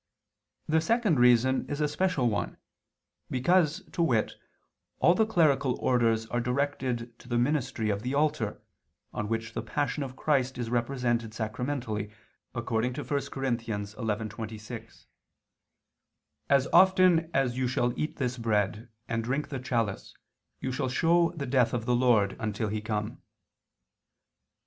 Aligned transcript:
The 0.67 0.81
second 0.81 1.19
reason 1.19 1.69
is 1.69 1.79
a 1.79 1.87
special 1.87 2.27
one, 2.27 2.57
because, 3.29 3.83
to 3.91 4.01
wit, 4.01 4.33
all 4.97 5.13
the 5.13 5.27
clerical 5.27 5.77
Orders 5.79 6.25
are 6.29 6.41
directed 6.41 7.19
to 7.19 7.29
the 7.29 7.37
ministry 7.37 7.91
of 7.91 8.01
the 8.01 8.15
altar, 8.15 8.63
on 9.13 9.29
which 9.29 9.53
the 9.53 9.61
Passion 9.61 10.01
of 10.01 10.15
Christ 10.15 10.57
is 10.57 10.71
represented 10.71 11.35
sacramentally, 11.35 12.09
according 12.55 12.93
to 12.93 13.01
1 13.03 13.07
Cor. 13.29 13.43
11:26: 13.43 15.05
"As 16.49 16.67
often 16.73 17.29
as 17.31 17.59
you 17.59 17.67
shall 17.67 17.93
eat 17.95 18.15
this 18.15 18.39
bread, 18.39 18.89
and 19.07 19.23
drink 19.23 19.49
the 19.49 19.59
chalice, 19.59 20.15
you 20.59 20.71
shall 20.71 20.89
show 20.89 21.31
the 21.35 21.45
death 21.45 21.75
of 21.75 21.85
the 21.85 21.95
Lord, 21.95 22.35
until 22.39 22.69
He 22.69 22.81
come." 22.81 23.21